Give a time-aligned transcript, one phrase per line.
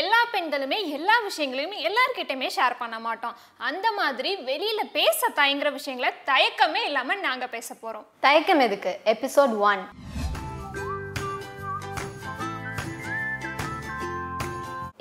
[0.00, 3.34] எல்லா பெண்களுமே எல்லா விஷயங்களையுமே எல்லார்கிட்டயுமே ஷேர் பண்ண மாட்டோம்.
[3.68, 8.06] அந்த மாதிரி வெளியில பேச தயங்குற விஷயங்களை தயக்கமே இல்லாம நாங்க பேச போறோம்.
[8.26, 8.92] தயக்கம் எதுக்கு?
[9.14, 9.82] எபிசோட் ஒன்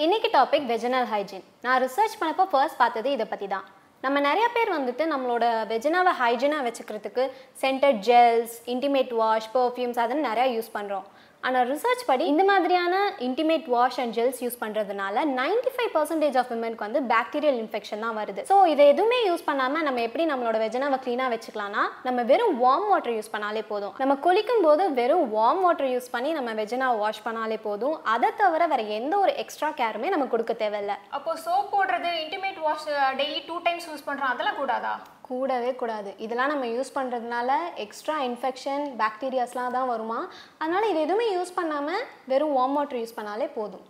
[0.06, 3.66] இன்னைக்கு டாபிக் வெஜினல் ஹைஜீன் நான் ரிசர்ச் பண்ணப்போ ஃபர்ஸ்ட் பார்த்தது இதை பற்றி தான்
[4.04, 7.24] நம்ம நிறைய பேர் வந்துட்டு நம்மளோட வெஜினாவை ஹைஜீனாக வச்சுக்கிறதுக்கு
[7.64, 11.08] scented gels intimate wash perfumes அதெல்லாம் நிறையா யூஸ் பண்ணுறோம்
[11.48, 12.96] ஆனால் ரிசர்ச் படி இந்த மாதிரியான
[13.28, 18.18] intimate wash and gels use பண்ணுறதுனால 95% ஃபைவ் பர்சன்டேஜ் ஆஃப் விமனுக்கு வந்து பாக்டீரியல் இன்ஃபெக்ஷன் தான்
[18.20, 18.42] வருது.
[18.50, 23.16] ஸோ இதை எதுவுமே யூஸ் பண்ணாமல் நம்ம எப்படி நம்மளோட வெஜனாவை க்ளீனாக வச்சுக்கலாம்னா நம்ம வெறும் வார்ம் வாட்டர்
[23.18, 23.96] யூஸ் பண்ணாலே போதும்.
[24.02, 27.96] நம்ம குளிக்கும் போது வெறும் வார்ம் வாட்டர் யூஸ் பண்ணி நம்ம வெஜனாவை வாஷ் பண்ணாலே போதும்.
[28.16, 30.98] அதை தவிர வேற எந்த ஒரு எக்ஸ்ட்ரா கேருமே நம்ம கொடுக்க தேவையில்லை.
[31.20, 32.88] அப்போ சோப் போடுறது intimate wash
[33.22, 34.94] daily two times use பண்ணுறோம் அதெல்லாம் கூடாதா?
[35.32, 36.12] கூடவே கூடாது.
[36.26, 37.52] இதெல்லாம் நம்ம யூஸ் பண்ணுறதுனால
[37.86, 40.20] எக்ஸ்ட்ரா இன்ஃபெக்ஷன் பாக்டீரியாஸ்லாம் தான் வருமா?
[40.64, 43.86] அதனால் இது எதுவுமே யூஸ் பண்ணாமல் வெறும் வார்ம் வாட்டர் யூஸ் பண்ணாலே போதும்.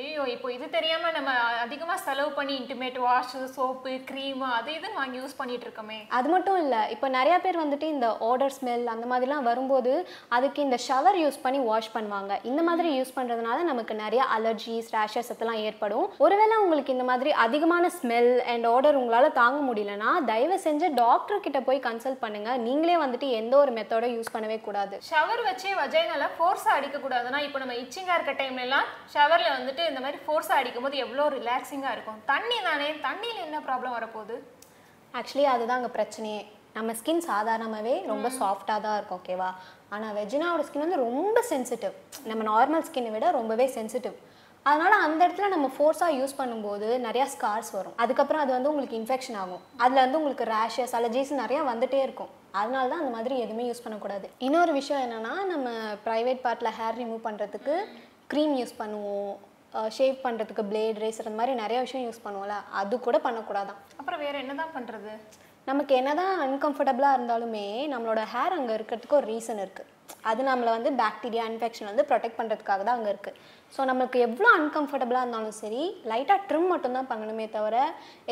[0.00, 1.30] ஐயோ இப்போ இது தெரியாம நம்ம
[1.62, 5.98] அதிகமா செலவு பண்ணி இன்டிமேட் வாஷ் சோப்பு க்ரீம் அது இதுன்னு வாங்கி யூஸ் பண்ணிட்டு இருக்கோமே.
[6.18, 9.92] அது மட்டும் இல்லை இப்போ நிறையா பேர் வந்துட்டு இந்த ஆர்டர் ஸ்மெல் அந்த மாதிரிலாம் வரும்போது
[10.36, 12.38] அதுக்கு இந்த ஷவர் யூஸ் பண்ணி வாஷ் பண்ணுவாங்க.
[12.50, 16.06] இந்த மாதிரி யூஸ் பண்ணுறதுனால நமக்கு நிறைய அலர்ஜிஸ் ரேஷஸ் அதெல்லாம் ஏற்படும்.
[16.26, 21.62] ஒருவேளை உங்களுக்கு இந்த மாதிரி அதிகமான ஸ்மெல் அண்ட் ஆர்டர் உங்களால் தாங்க முடியலன்னா தயவு செஞ்சு டாக்டர் கிட்ட
[21.68, 22.50] போய் கன்சல்ட் பண்ணுங்க.
[22.66, 24.94] நீங்களே வந்துட்டு எந்த ஒரு மெத்தடை யூஸ் பண்ணவே கூடாது.
[25.10, 30.18] ஷவர் வச்சு வஜைனால ஃபோர்ஸாக அடிக்கக்கூடாதுன்னா இப்போ நம்ம இச்சிங்காக இருக்க டைம்ல எல்லாம் ஷவரில் வந்துட்டு இந்த மாதிரி
[30.24, 32.18] ஃபோர்ஸாக அடிக்கும் போது எவ்வளோ ரிலாக்ஸிங்காக இருக்கும்?
[32.32, 34.36] தண்ணி தானே தண்ணியில் என்ன ப்ராப்ளம் வரப்போகுது?
[35.20, 36.42] ஆக்சுவலி அதுதான் அங்கே பிரச்சனையே.
[36.76, 39.48] நம்ம ஸ்கின் சாதாரணமாகவே ரொம்ப சாஃப்டாக தான் இருக்கும் ஓகேவா
[39.94, 41.96] ஆனால் வெஜினாவோட ஸ்கின் வந்து ரொம்ப சென்சிட்டிவ்
[42.28, 44.16] நம்ம நார்மல் ஸ்கின்னை விட ரொம்பவே சென்சிட்டிவ்
[44.70, 47.96] அதனால அந்த இடத்துல நம்ம ஃபோர்ஸாக யூஸ் பண்ணும்போது நிறையா ஸ்கார்ஸ் வரும்.
[48.02, 49.62] அதுக்கப்புறம் அது வந்து உங்களுக்கு இன்ஃபெக்ஷன் ஆகும்.
[49.84, 52.30] அதில் வந்து உங்களுக்கு ரேஷஸ் அலர்ஜிஸ் நிறையா வந்துட்டே இருக்கும்.
[52.60, 54.26] அதனால தான் அந்த மாதிரி எதுவுமே யூஸ் பண்ணக்கூடாது.
[54.46, 55.68] இன்னொரு விஷயம் என்னென்னா நம்ம
[56.06, 57.76] ப்ரைவேட் பார்ட்டில் ஹேர் ரிமூவ் பண்ணுறதுக்கு
[58.32, 59.34] க்ரீம் யூஸ் பண்ணுவோம்.
[59.96, 63.78] ஷேவ் பண்ணுறதுக்கு பிளேட் ரேசர் அந்த மாதிரி நிறைய விஷயம் யூஸ் பண்ணுவோம்ல அது கூட பண்ணக்கூடாதான்.
[64.00, 65.12] அப்புறம் வேற என்னதான் பண்றது?
[65.70, 69.90] நமக்கு என்னதான் அன்கம்ஃபர்டபுளாக இருந்தாலுமே நம்மளோட ஹேர் அங்கே இருக்கிறதுக்கு ஒரு ரீசன் இருக்குது
[70.30, 73.38] அது நம்மளை வந்து பாக்டீரியா இன்ஃபெக்ஷன் வந்து ப்ரொடெக்ட் பண்ணுறதுக்காக தான் அங்கே இருக்குது
[73.74, 77.76] ஸோ நமக்கு எவ்வளோ அன்கம்ஃபர்டபுளாக இருந்தாலும் சரி லைட்டாக ட்ரிம் மட்டும்தான் பண்ணணுமே தவிர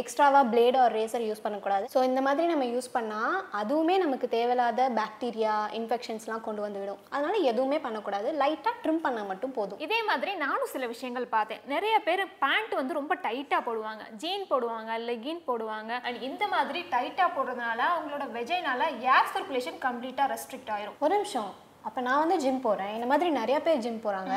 [0.01, 1.85] எக்ஸ்ட்ராவாக பிளேட் ஆர் ரேசர் யூஸ் பண்ணக்கூடாது.
[1.95, 7.35] ஸோ இந்த மாதிரி நம்ம யூஸ் பண்ணால் அதுவுமே நமக்கு தேவையில்லாத பாக்டீரியா இன்ஃபெக்ஷன்ஸ்லாம் கொண்டு வந்து விடும் அதனால
[7.53, 8.29] எதுவுமே பண்ணக்கூடாது.
[8.43, 9.81] லைட்டாக ட்ரிம் பண்ணால் மட்டும் போதும்.
[9.87, 11.63] இதே மாதிரி நானும் சில விஷயங்கள் பார்த்தேன்.
[11.75, 14.05] நிறைய பேர் பேண்ட் வந்து ரொம்ப டைட்டாக போடுவாங்க.
[14.25, 15.93] ஜீன் போடுவாங்க லெகின் போடுவாங்க.
[16.07, 18.83] அண்ட் இந்த மாதிரி டைட்டாக போடுறதுனால அவங்களோட வெஜைனால
[19.15, 20.99] ஏர் சர்க்குலேஷன் கம்ப்ளீட்டாக ரெஸ்ட்ரிக்ட் ஆயிரும்.
[21.07, 21.51] ஒரு நிமிஷம்.
[21.89, 24.35] அப்போ நான் வந்து ஜிம் போகிறேன் இந்த மாதிரி நிறைய பேர் ஜிம் போகிறாங்க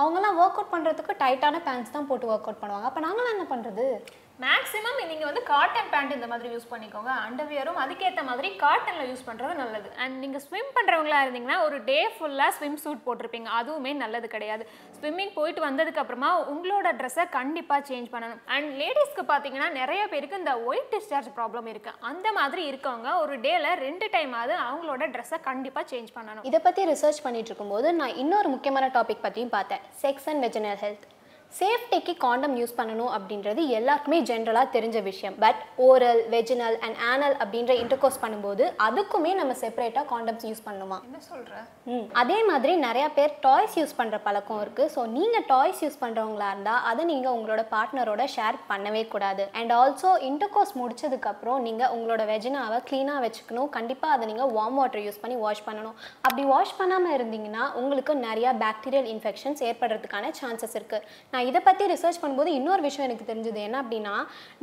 [0.00, 2.88] அவங்கெல்லாம் ஒர்க் அவுட் பண்ணுறதுக்கு டைட்டான பேண்ட்ஸ் தான் போட்டு ஒர்க் அவுட் பண்ணுவாங்க.
[2.90, 3.86] அப்போ நாங்களாம் என்ன பண்ணுறது
[4.44, 7.10] மேக்ஸிமம் நீங்கள் வந்து காட்டன் பேண்ட் இந்த மாதிரி யூஸ் பண்ணிக்கோங்க.
[7.26, 9.88] அண்டர்வியரும் அதுக்கேற்ற மாதிரி காட்டனில் யூஸ் பண்ணுறது நல்லது.
[10.02, 13.50] அண்ட் நீங்கள் ஸ்விம் பண்ணுறவங்களா இருந்தீங்கன்னா ஒரு டே ஃபுல்லாக ஸ்விம் சூட் போட்டிருப்பீங்க.
[13.58, 14.64] அதுவுமே நல்லது கிடையாது.
[14.98, 18.42] ஸ்விம்மிங் போயிட்டு வந்ததுக்கப்புறமா உங்களோட ட்ரெஸ்ஸை கண்டிப்பாக சேஞ்ச் பண்ணணும்.
[18.56, 23.74] அண்ட் லேடிஸ்க்கு பார்த்தீங்கன்னா நிறைய பேருக்கு இந்த ஒயிட் டிஸ்சார்ஜ் ப்ராப்ளம் இருக்குது அந்த மாதிரி இருக்கவங்க ஒரு டேல
[23.86, 26.44] ரெண்டு டைம் ஆகுது அவங்களோட ட்ரெஸ்ஸை கண்டிப்பாக சேஞ்ச் பண்ணணும்.
[26.50, 29.84] இதை பற்றி ரிசர்ச் பண்ணிட்டு இருக்கும்போது நான் இன்னொரு முக்கியமான டாபிக் பற்றியும் பார்த்தேன்.
[30.04, 31.08] செக்ஸ் அண்ட் வெஜினல் ஹெல்த்
[31.58, 35.34] சேஃப்டிக்கு காண்டம் யூஸ் பண்ணணும் அப்படின்றது எல்லாருக்குமே ஜென்ரலாக தெரிஞ்ச விஷயம்.
[35.44, 41.20] But oral vaginal and anal அப்படின்ற இன்டர்கோர்ஸ் பண்ணும்போது அதுக்குமே நம்ம செப்பரேட்டாக காண்டம்ஸ் யூஸ் பண்ணணுமா என்ன
[41.30, 41.54] சொல்கிற
[41.92, 42.06] ம்.
[42.22, 46.82] அதே மாதிரி நிறைய பேர் டாய்ஸ் யூஸ் பண்ணுற பழக்கம் இருக்குது ஸோ நீங்கள் டாய்ஸ் யூஸ் பண்ணுறவங்களா இருந்தால்
[46.92, 49.44] அதை நீங்கள் உங்களோட பார்ட்னரோட ஷேர் பண்ணவே கூடாது.
[49.60, 53.70] அண்ட் ஆல்சோ இன்டர்கோர்ஸ் முடிச்சதுக்கப்புறம் நீங்கள் உங்களோட வெஜினாவை க்ளீனாக வச்சுக்கணும்.
[53.76, 55.96] கண்டிப்பாக அதை நீங்கள் வார்ம் வாட்டர் யூஸ் பண்ணி வாஷ் பண்ணணும்.
[56.26, 62.20] அப்படி வாஷ் பண்ணாமல் இருந்தீங்கன்னா உங்களுக்கு நிறையா பாக்டீரியல் இன்ஃபெக்ஷன்ஸ் ஏற்படுறதுக்கான சான்சஸ் இருக்குது நான் இதை பற்றி ரிசர்ச்
[62.22, 64.14] பண்ணும்போது இன்னொரு விஷயம் எனக்கு தெரிஞ்சது என்ன அப்படின்னா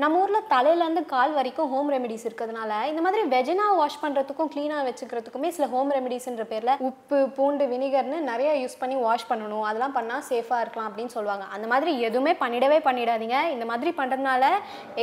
[0.04, 5.52] நம்ம ஊரில் தலையிலேருந்து கால் வரைக்கும் ஹோம் ரெமெடிஸ் இருக்கிறதுனால இந்த மாதிரி வெஜினா வாஷ் பண்ணுறதுக்கும் க்ளீனாக வச்சுக்கிறதுக்குமே
[5.58, 9.66] சில ஹோம் ரெமெடிஸ்ன்ற பேரில் உப்பு பூண்டு வினிகர்னு நிறைய யூஸ் பண்ணி வாஷ் பண்ணணும்.
[9.70, 11.46] அதெல்லாம் பண்ணால் சேஃபாக இருக்கலாம் அப்படின்னு சொல்லுவாங்க.
[11.56, 13.38] அந்த மாதிரி எதுவுமே பண்ணிடவே பண்ணிடாதீங்க.
[13.56, 14.44] இந்த மாதிரி பண்ணுறதுனால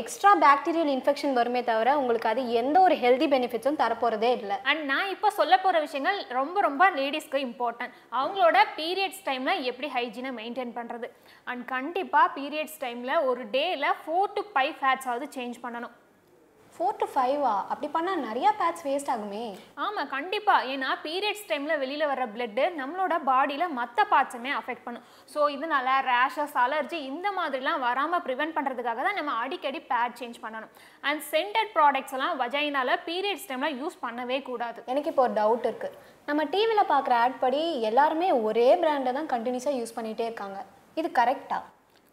[0.00, 4.58] எக்ஸ்ட்ரா பாக்டீரியல் இன்ஃபெக்ஷன் வருமே தவிர உங்களுக்கு அது எந்த ஒரு ஹெல்தி பெனிஃபிட்ஸும் தரப்போகிறதே இல்லை.
[4.70, 10.32] அண்ட் நான் இப்போ சொல்ல போகிற விஷயங்கள் ரொம்ப ரொம்ப லேடிஸ்க்கு இம்பார்ட்டன்ட் அவங்களோட பீரியட்ஸ் டைமில் எப்படி ஹைஜீனை
[10.40, 11.08] மெயின்டைன் பண்ணுறது
[11.50, 15.94] அண்ட் கண்டிப்பாக பீரியட்ஸ் டைமில் ஒரு டேயில் ஃபோர் டு ஃபைவ் ஃபேட்ஸாவது சேஞ்ச் பண்ணணும்.
[16.74, 19.44] ஃபோர் டு ஃபைவா அப்படி பண்ணால் நிறையா பேட்ச் வேஸ்ட் ஆகுமே.
[19.84, 25.06] ஆமாம் கண்டிப்பாக ஏன்னா பீரியட்ஸ் டைமில் வெளியில் வர பிளட்டு நம்மளோட பாடியில் மற்ற பார்ட்ஸுமே அஃபெக்ட் பண்ணும்.
[25.32, 30.72] ஸோ இதனால ரேஷஸ் அலர்ஜி இந்த மாதிரிலாம் வராமல் ப்ரிவென்ட் பண்ணுறதுக்காக தான் நம்ம அடிக்கடி பேட் சேஞ்ச் பண்ணணும்.
[31.08, 34.80] அண்ட் சென்டட் ப்ராடக்ட்ஸ் எல்லாம் வஜைனால பீரியட்ஸ் டைமில் யூஸ் பண்ணவே கூடாது.
[34.92, 35.98] எனக்கு இப்போ ஒரு டவுட் இருக்குது
[36.30, 40.60] நம்ம டிவியில் பார்க்குற ஆட் படி எல்லாருமே ஒரே பிராண்டை தான் கண்டினியூஸாக யூஸ் பண்ணிகிட்டே இருக்காங்க.
[40.96, 41.58] இது கரெக்டா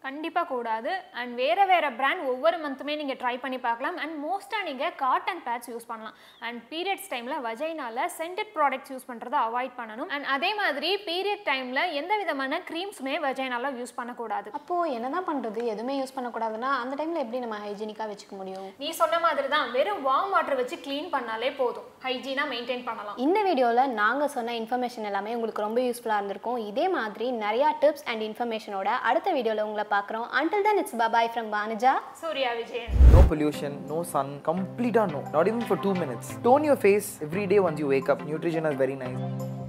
[0.05, 0.91] கண்டிப்பாக கூடாது.
[1.19, 3.97] அண்ட் வேறு வேறு பிராண்ட் ஒவ்வொரு மந்த்துமே நீங்கள் ட்ரை பண்ணி பார்க்கலாம்.
[4.03, 6.15] அண்ட் மோஸ்ட்டாக நீங்கள் காட்டன் பேட்ச் யூஸ் பண்ணலாம்.
[6.47, 10.09] அண்ட் பீரியட்ஸ் டைமில் வஜைனால சென்டட் ப்ராடக்ட்ஸ் யூஸ் பண்ணுறதை அவாய்ட் பண்ணணும்.
[10.15, 14.49] அண்ட் அதே மாதிரி பீரியட் டைமில் எந்த விதமான க்ரீம்ஸுமே வஜைனால யூஸ் பண்ணக்கூடாது.
[14.59, 18.67] அப்போது என்னதான் பண்ணுறது எதுவுமே யூஸ் பண்ணக்கூடாதுன்னா அந்த டைமில் எப்படி நம்ம ஹைஜீனிக்காக வச்சுக்க முடியும்?
[18.83, 21.87] நீ சொன்ன மாதிரி தான் வெறும் வார்ம் வாட்டர் வச்சு க்ளீன் பண்ணாலே போதும்.
[22.05, 23.17] ஹைஜீனாக மெயின்டைன் பண்ணலாம்.
[23.27, 26.59] இந்த வீடியோவில் நாங்கள் சொன்ன இன்ஃபர்மேஷன் எல்லாமே உங்களுக்கு ரொம்ப யூஸ்ஃபுல்லாக இருந்திருக்கும்.
[26.69, 31.51] இதே மாதிரி நிறையா டிப்ஸ் அண்ட் இன்ஃபர்மேஷனோட அடுத்த வீடியோவில் உங்களை பார்க்குறோம் until then it's bye bye from
[31.57, 31.93] Bhanuja
[32.23, 35.19] Surya Vijayan No pollution, no sun, complete no.
[35.31, 36.29] Not even for two minutes.
[36.43, 38.21] Tone your face every day once you wake up.
[38.29, 39.62] Neutrogena is very nice.